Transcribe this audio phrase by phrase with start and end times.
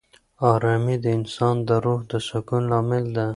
[0.51, 3.25] آرامي د انسان د روح د سکون لامل ده.